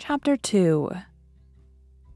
[0.00, 0.90] Chapter 2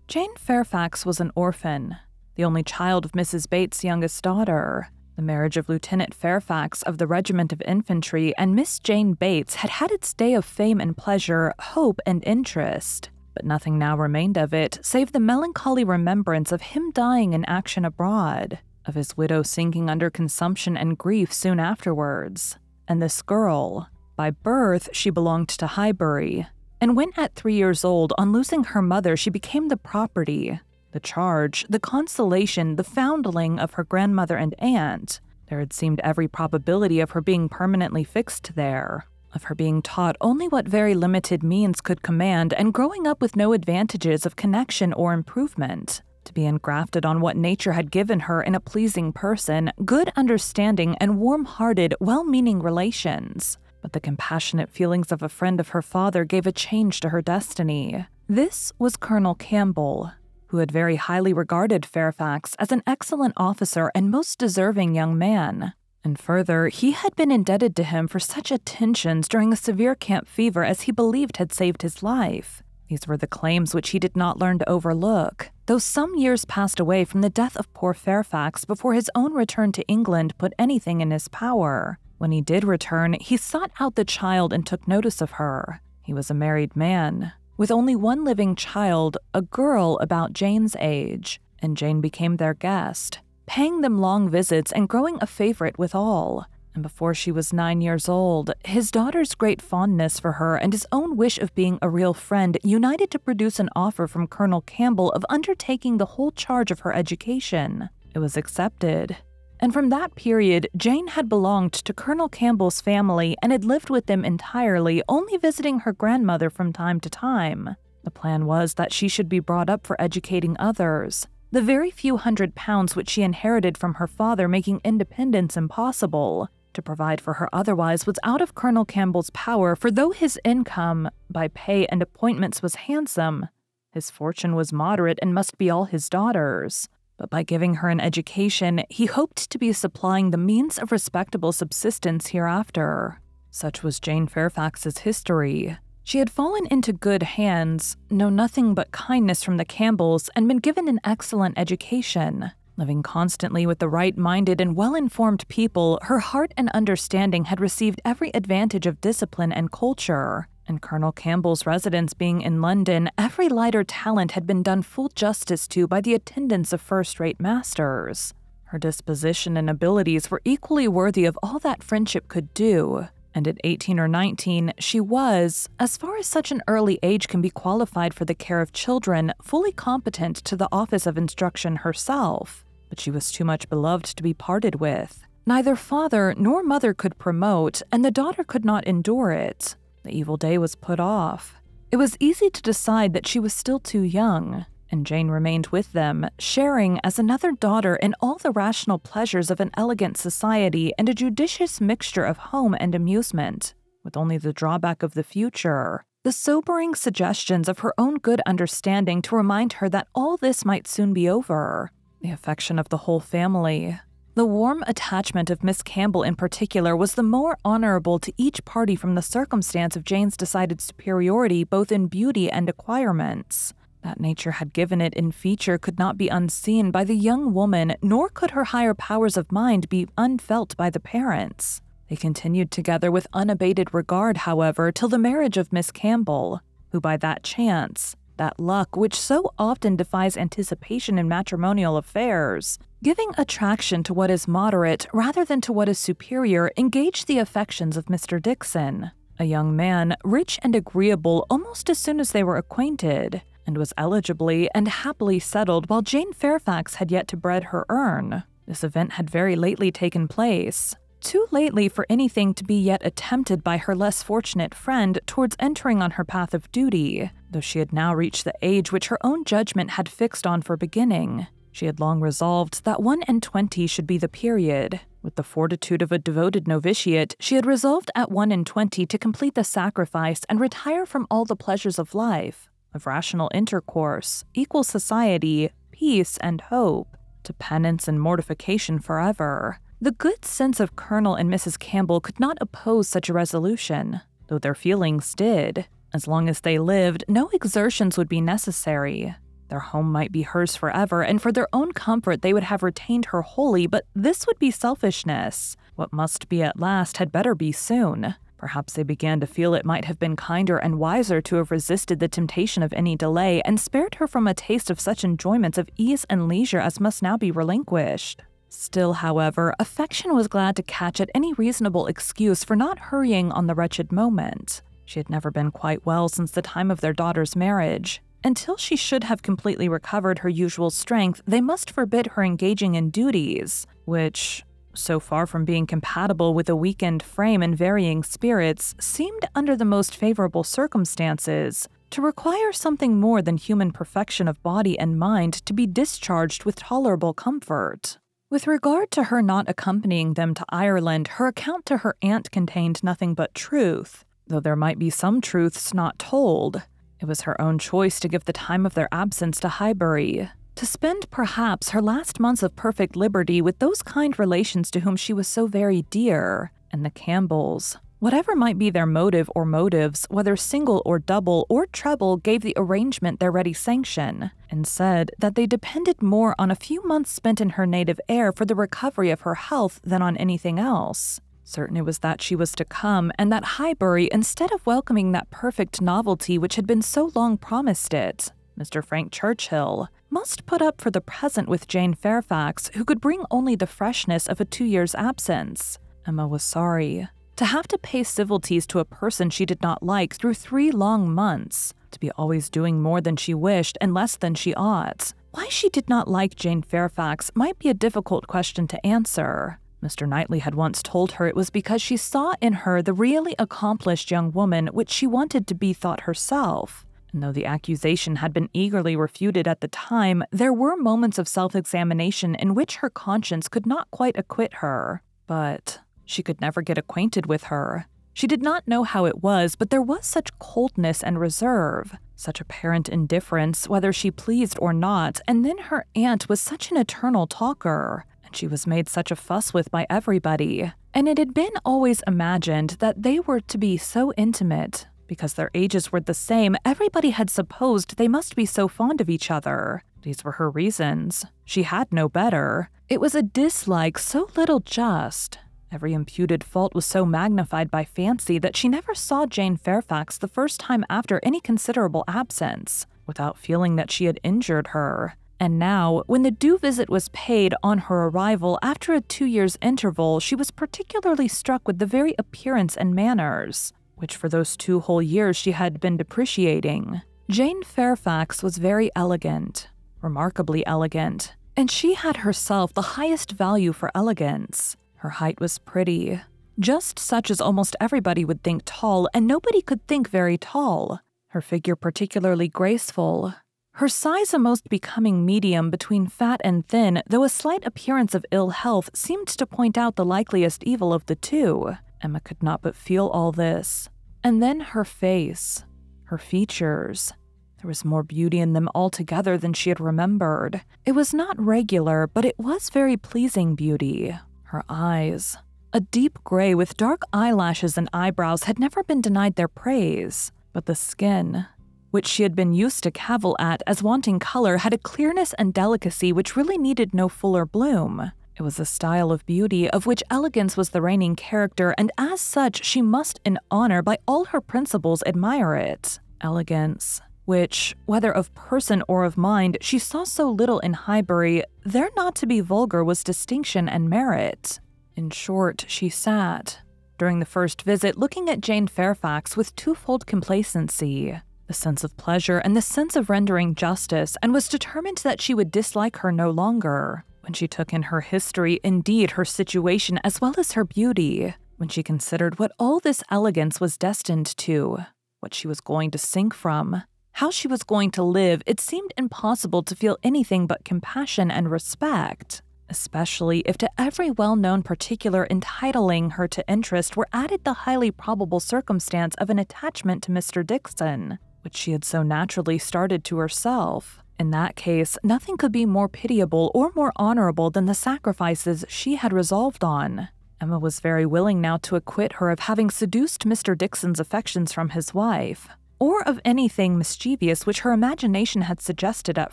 [0.06, 1.96] Jane Fairfax was an orphan,
[2.36, 3.50] the only child of Mrs.
[3.50, 4.88] Bates' youngest daughter.
[5.16, 9.68] The marriage of Lieutenant Fairfax of the Regiment of Infantry and Miss Jane Bates had
[9.70, 14.54] had its day of fame and pleasure, hope and interest, but nothing now remained of
[14.54, 19.90] it save the melancholy remembrance of him dying in action abroad, of his widow sinking
[19.90, 22.58] under consumption and grief soon afterwards.
[22.86, 26.46] And this girl, by birth she belonged to Highbury,
[26.82, 30.58] and when at three years old, on losing her mother, she became the property,
[30.90, 36.26] the charge, the consolation, the foundling of her grandmother and aunt, there had seemed every
[36.26, 41.44] probability of her being permanently fixed there, of her being taught only what very limited
[41.44, 46.02] means could command, and growing up with no advantages of connection or improvement.
[46.24, 50.96] To be engrafted on what nature had given her in a pleasing person, good understanding,
[51.00, 55.82] and warm hearted, well meaning relations but the compassionate feelings of a friend of her
[55.82, 58.06] father gave a change to her destiny.
[58.28, 60.12] This was Colonel Campbell,
[60.46, 65.74] who had very highly regarded Fairfax as an excellent officer and most deserving young man.
[66.04, 70.26] And further, he had been indebted to him for such attentions during a severe camp
[70.26, 72.62] fever as he believed had saved his life.
[72.88, 76.78] These were the claims which he did not learn to overlook, though some years passed
[76.78, 81.00] away from the death of poor Fairfax before his own return to England put anything
[81.00, 81.98] in his power.
[82.22, 85.80] When he did return, he sought out the child and took notice of her.
[86.04, 91.40] He was a married man, with only one living child, a girl about Jane's age,
[91.58, 96.46] and Jane became their guest, paying them long visits and growing a favorite with all.
[96.74, 100.86] And before she was nine years old, his daughter's great fondness for her and his
[100.92, 105.10] own wish of being a real friend united to produce an offer from Colonel Campbell
[105.10, 107.88] of undertaking the whole charge of her education.
[108.14, 109.16] It was accepted,
[109.62, 114.06] and from that period, Jane had belonged to Colonel Campbell's family and had lived with
[114.06, 117.76] them entirely, only visiting her grandmother from time to time.
[118.02, 122.16] The plan was that she should be brought up for educating others, the very few
[122.16, 126.48] hundred pounds which she inherited from her father making independence impossible.
[126.72, 131.08] To provide for her otherwise was out of Colonel Campbell's power, for though his income,
[131.30, 133.46] by pay and appointments, was handsome,
[133.92, 136.88] his fortune was moderate and must be all his daughter's
[137.22, 141.52] but by giving her an education, he hoped to be supplying the means of respectable
[141.52, 143.20] subsistence hereafter.
[143.48, 145.78] Such was Jane Fairfax's history.
[146.02, 150.56] She had fallen into good hands, known nothing but kindness from the Campbells, and been
[150.56, 152.50] given an excellent education.
[152.76, 157.60] Living constantly with the right minded and well informed people, her heart and understanding had
[157.60, 163.48] received every advantage of discipline and culture and Colonel Campbell's residence being in London, every
[163.48, 168.34] lighter talent had been done full justice to by the attendance of first rate masters.
[168.64, 173.58] Her disposition and abilities were equally worthy of all that friendship could do, and at
[173.64, 178.14] 18 or 19, she was, as far as such an early age can be qualified
[178.14, 182.64] for the care of children, fully competent to the office of instruction herself.
[182.88, 185.24] But she was too much beloved to be parted with.
[185.44, 189.76] Neither father nor mother could promote, and the daughter could not endure it.
[190.04, 191.56] The evil day was put off.
[191.90, 195.92] It was easy to decide that she was still too young, and Jane remained with
[195.92, 201.08] them, sharing as another daughter in all the rational pleasures of an elegant society and
[201.08, 206.32] a judicious mixture of home and amusement, with only the drawback of the future, the
[206.32, 211.12] sobering suggestions of her own good understanding to remind her that all this might soon
[211.12, 211.90] be over.
[212.20, 213.98] the affection of the whole family.
[214.34, 218.96] The warm attachment of Miss Campbell in particular was the more honorable to each party
[218.96, 223.74] from the circumstance of Jane's decided superiority both in beauty and acquirements.
[224.02, 227.94] That nature had given it in feature could not be unseen by the young woman,
[228.00, 231.82] nor could her higher powers of mind be unfelt by the parents.
[232.08, 237.18] They continued together with unabated regard, however, till the marriage of Miss Campbell, who by
[237.18, 244.14] that chance, that luck which so often defies anticipation in matrimonial affairs, giving attraction to
[244.14, 248.40] what is moderate rather than to what is superior, engaged the affections of Mr.
[248.40, 253.78] Dixon, a young man, rich and agreeable almost as soon as they were acquainted, and
[253.78, 258.44] was eligibly and happily settled while Jane Fairfax had yet to bread her urn.
[258.66, 263.62] This event had very lately taken place, too lately for anything to be yet attempted
[263.62, 267.92] by her less fortunate friend towards entering on her path of duty, though she had
[267.92, 271.46] now reached the age which her own judgment had fixed on for beginning.
[271.70, 275.00] She had long resolved that one and twenty should be the period.
[275.22, 279.18] With the fortitude of a devoted novitiate, she had resolved at one and twenty to
[279.18, 284.84] complete the sacrifice and retire from all the pleasures of life, of rational intercourse, equal
[284.84, 289.78] society, peace, and hope, to penance and mortification forever.
[290.00, 291.78] The good sense of Colonel and Mrs.
[291.78, 295.86] Campbell could not oppose such a resolution, though their feelings did.
[296.14, 299.34] As long as they lived, no exertions would be necessary.
[299.68, 303.26] Their home might be hers forever, and for their own comfort they would have retained
[303.26, 305.76] her wholly, but this would be selfishness.
[305.94, 308.34] What must be at last had better be soon.
[308.58, 312.20] Perhaps they began to feel it might have been kinder and wiser to have resisted
[312.20, 315.88] the temptation of any delay and spared her from a taste of such enjoyments of
[315.96, 318.42] ease and leisure as must now be relinquished.
[318.68, 323.66] Still, however, affection was glad to catch at any reasonable excuse for not hurrying on
[323.66, 324.82] the wretched moment.
[325.12, 328.96] She had never been quite well since the time of their daughter's marriage, until she
[328.96, 334.64] should have completely recovered her usual strength, they must forbid her engaging in duties, which,
[334.94, 339.84] so far from being compatible with a weakened frame and varying spirits, seemed under the
[339.84, 341.90] most favorable circumstances.
[342.12, 346.76] To require something more than human perfection of body and mind to be discharged with
[346.76, 348.16] tolerable comfort.
[348.48, 353.04] With regard to her not accompanying them to Ireland, her account to her aunt contained
[353.04, 356.82] nothing but truth, though there might be some truths not told.
[357.20, 360.86] It was her own choice to give the time of their absence to Highbury, to
[360.86, 365.32] spend perhaps her last months of perfect liberty with those kind relations to whom she
[365.32, 367.96] was so very dear, and the Campbells.
[368.22, 372.74] Whatever might be their motive or motives, whether single or double or treble, gave the
[372.76, 377.60] arrangement their ready sanction, and said that they depended more on a few months spent
[377.60, 381.40] in her native air for the recovery of her health than on anything else.
[381.72, 385.48] Certain it was that she was to come, and that Highbury, instead of welcoming that
[385.48, 389.02] perfect novelty which had been so long promised it, Mr.
[389.02, 393.74] Frank Churchill, must put up for the present with Jane Fairfax, who could bring only
[393.74, 395.98] the freshness of a two years' absence.
[396.26, 397.26] Emma was sorry.
[397.56, 401.32] To have to pay civilities to a person she did not like through three long
[401.32, 405.32] months, to be always doing more than she wished and less than she ought.
[405.52, 409.78] Why she did not like Jane Fairfax might be a difficult question to answer.
[410.02, 410.28] Mr.
[410.28, 414.30] Knightley had once told her it was because she saw in her the really accomplished
[414.30, 417.06] young woman which she wanted to be thought herself.
[417.32, 421.48] And though the accusation had been eagerly refuted at the time, there were moments of
[421.48, 425.22] self examination in which her conscience could not quite acquit her.
[425.46, 428.06] But she could never get acquainted with her.
[428.34, 432.60] She did not know how it was, but there was such coldness and reserve, such
[432.60, 437.46] apparent indifference, whether she pleased or not, and then her aunt was such an eternal
[437.46, 440.92] talker she was made such a fuss with by everybody.
[441.14, 445.06] And it had been always imagined that they were to be so intimate.
[445.26, 449.30] Because their ages were the same, everybody had supposed they must be so fond of
[449.30, 450.02] each other.
[450.22, 451.44] These were her reasons.
[451.64, 452.90] She had no better.
[453.08, 455.58] It was a dislike so little just.
[455.90, 460.48] Every imputed fault was so magnified by fancy that she never saw Jane Fairfax the
[460.48, 465.36] first time after any considerable absence, without feeling that she had injured her.
[465.62, 469.78] And now, when the due visit was paid on her arrival after a two years
[469.80, 474.98] interval, she was particularly struck with the very appearance and manners, which for those two
[474.98, 477.22] whole years she had been depreciating.
[477.48, 479.88] Jane Fairfax was very elegant,
[480.20, 484.96] remarkably elegant, and she had herself the highest value for elegance.
[485.18, 486.40] Her height was pretty,
[486.80, 491.20] just such as almost everybody would think tall, and nobody could think very tall.
[491.50, 493.54] Her figure particularly graceful,
[493.94, 498.46] her size a most becoming medium between fat and thin, though a slight appearance of
[498.50, 501.96] ill health seemed to point out the likeliest evil of the two.
[502.22, 504.08] Emma could not but feel all this.
[504.42, 505.84] And then her face,
[506.24, 507.32] her features.
[507.80, 510.82] There was more beauty in them altogether than she had remembered.
[511.04, 514.36] It was not regular, but it was very pleasing beauty.
[514.64, 515.56] Her eyes,
[515.92, 520.86] a deep gray with dark eyelashes and eyebrows, had never been denied their praise, but
[520.86, 521.66] the skin,
[522.12, 525.74] which she had been used to cavil at as wanting color, had a clearness and
[525.74, 528.30] delicacy which really needed no fuller bloom.
[528.56, 532.40] It was a style of beauty of which elegance was the reigning character, and as
[532.40, 536.20] such, she must, in honor by all her principles, admire it.
[536.42, 542.10] Elegance, which, whether of person or of mind, she saw so little in Highbury, there
[542.14, 544.80] not to be vulgar was distinction and merit.
[545.16, 546.80] In short, she sat,
[547.16, 552.58] during the first visit, looking at Jane Fairfax with twofold complacency the sense of pleasure
[552.58, 556.50] and the sense of rendering justice, and was determined that she would dislike her no
[556.50, 557.24] longer.
[557.42, 561.88] When she took in her history, indeed her situation, as well as her beauty, when
[561.88, 564.98] she considered what all this elegance was destined to,
[565.40, 567.02] what she was going to sink from,
[567.32, 571.70] how she was going to live, it seemed impossible to feel anything but compassion and
[571.70, 577.72] respect, especially if to every well known particular entitling her to interest were added the
[577.72, 580.64] highly probable circumstance of an attachment to Mr.
[580.64, 584.18] Dixon, which she had so naturally started to herself.
[584.38, 589.16] In that case, nothing could be more pitiable or more honorable than the sacrifices she
[589.16, 590.28] had resolved on.
[590.60, 593.76] Emma was very willing now to acquit her of having seduced Mr.
[593.76, 599.52] Dixon's affections from his wife, or of anything mischievous which her imagination had suggested at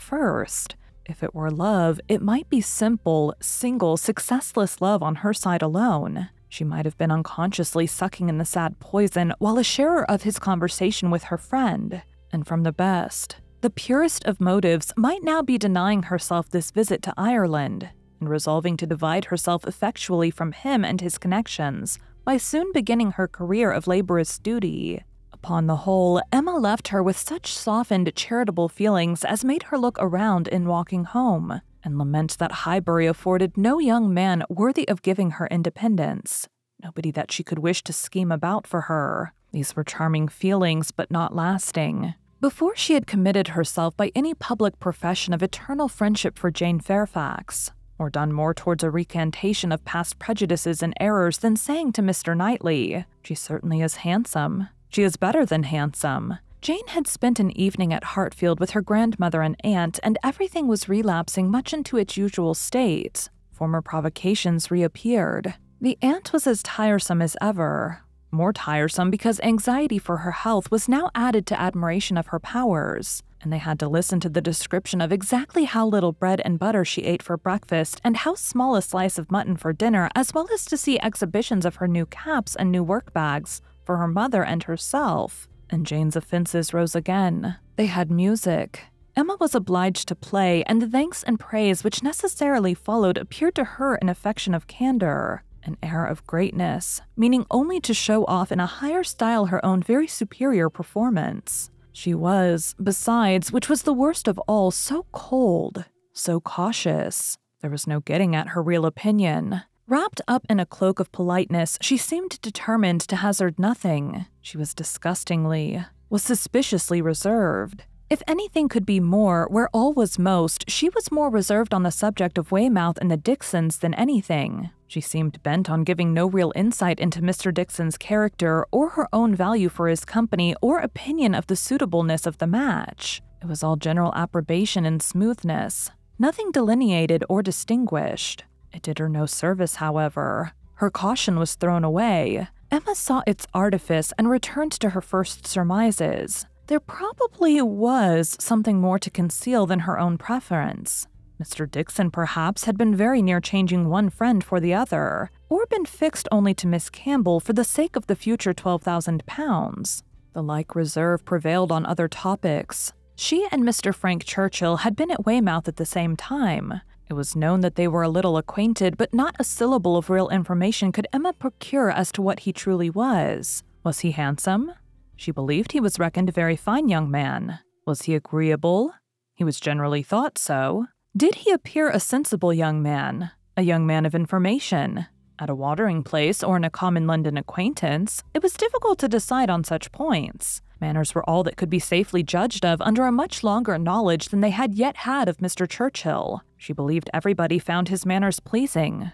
[0.00, 0.76] first.
[1.06, 6.28] If it were love, it might be simple, single, successless love on her side alone.
[6.50, 10.40] She might have been unconsciously sucking in the sad poison while a sharer of his
[10.40, 12.02] conversation with her friend.
[12.32, 17.02] And from the best, the purest of motives might now be denying herself this visit
[17.02, 22.72] to Ireland and resolving to divide herself effectually from him and his connections by soon
[22.72, 25.04] beginning her career of laborious duty.
[25.32, 29.96] Upon the whole, Emma left her with such softened, charitable feelings as made her look
[30.00, 35.32] around in walking home and lament that Highbury afforded no young man worthy of giving
[35.32, 36.48] her independence,
[36.82, 39.32] nobody that she could wish to scheme about for her.
[39.52, 42.14] These were charming feelings, but not lasting.
[42.40, 47.70] Before she had committed herself by any public profession of eternal friendship for Jane Fairfax,
[47.98, 52.34] or done more towards a recantation of past prejudices and errors than saying to Mr.
[52.34, 54.68] Knightley, She certainly is handsome.
[54.88, 56.38] She is better than handsome.
[56.60, 60.90] Jane had spent an evening at Hartfield with her grandmother and aunt, and everything was
[60.90, 63.30] relapsing much into its usual state.
[63.50, 65.54] Former provocations reappeared.
[65.80, 70.86] The aunt was as tiresome as ever, more tiresome because anxiety for her health was
[70.86, 75.00] now added to admiration of her powers, and they had to listen to the description
[75.00, 78.82] of exactly how little bread and butter she ate for breakfast and how small a
[78.82, 82.54] slice of mutton for dinner, as well as to see exhibitions of her new caps
[82.54, 87.56] and new work bags for her mother and herself and Jane's offenses rose again.
[87.76, 88.82] They had music.
[89.16, 93.64] Emma was obliged to play, and the thanks and praise which necessarily followed appeared to
[93.64, 98.60] her an affection of candor, an air of greatness, meaning only to show off in
[98.60, 101.70] a higher style her own very superior performance.
[101.92, 107.36] She was, besides, which was the worst of all, so cold, so cautious.
[107.60, 109.62] There was no getting at her real opinion.
[109.90, 114.26] Wrapped up in a cloak of politeness, she seemed determined to hazard nothing.
[114.40, 117.82] She was disgustingly, was suspiciously reserved.
[118.08, 121.90] If anything could be more, where all was most, she was more reserved on the
[121.90, 124.70] subject of Weymouth and the Dixons than anything.
[124.86, 127.52] She seemed bent on giving no real insight into Mr.
[127.52, 132.38] Dixon's character, or her own value for his company, or opinion of the suitableness of
[132.38, 133.22] the match.
[133.42, 138.44] It was all general approbation and smoothness, nothing delineated or distinguished.
[138.72, 140.52] It did her no service, however.
[140.74, 142.48] Her caution was thrown away.
[142.70, 146.46] Emma saw its artifice and returned to her first surmises.
[146.68, 151.06] There probably was something more to conceal than her own preference.
[151.42, 151.68] Mr.
[151.68, 156.28] Dixon, perhaps, had been very near changing one friend for the other, or been fixed
[156.30, 160.02] only to Miss Campbell for the sake of the future £12,000.
[160.32, 162.92] The like reserve prevailed on other topics.
[163.16, 163.94] She and Mr.
[163.94, 166.82] Frank Churchill had been at Weymouth at the same time.
[167.10, 170.28] It was known that they were a little acquainted, but not a syllable of real
[170.28, 173.64] information could Emma procure as to what he truly was.
[173.82, 174.70] Was he handsome?
[175.16, 177.58] She believed he was reckoned a very fine young man.
[177.84, 178.94] Was he agreeable?
[179.34, 180.86] He was generally thought so.
[181.16, 183.32] Did he appear a sensible young man?
[183.56, 185.06] A young man of information?
[185.40, 189.48] At a watering place or in a common London acquaintance, it was difficult to decide
[189.48, 190.60] on such points.
[190.82, 194.42] Manners were all that could be safely judged of under a much longer knowledge than
[194.42, 195.66] they had yet had of Mr.
[195.66, 196.42] Churchill.
[196.58, 199.12] She believed everybody found his manners pleasing.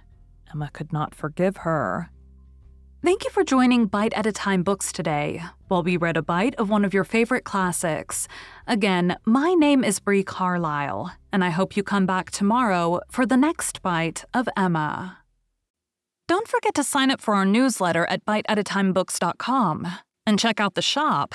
[0.52, 2.10] Emma could not forgive her.
[3.04, 6.56] Thank you for joining Bite at a Time Books today, while we read a bite
[6.56, 8.26] of one of your favorite classics.
[8.66, 13.36] Again, my name is Bree Carlile, and I hope you come back tomorrow for the
[13.36, 15.18] next bite of Emma.
[16.28, 19.86] Don't forget to sign up for our newsletter at biteatatimebooks.com
[20.26, 21.34] and check out the shop.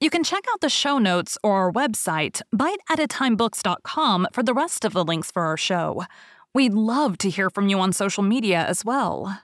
[0.00, 4.92] You can check out the show notes or our website, biteatatimebooks.com, for the rest of
[4.92, 6.04] the links for our show.
[6.54, 9.40] We'd love to hear from you on social media as well.